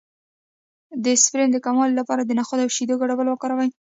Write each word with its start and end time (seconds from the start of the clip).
د 1.03 1.05
سپرم 1.23 1.49
د 1.53 1.57
کموالي 1.65 1.93
لپاره 1.99 2.21
د 2.23 2.31
نخود 2.39 2.59
او 2.63 2.69
شیدو 2.75 2.95
ګډول 3.01 3.27
وکاروئ 3.29 3.69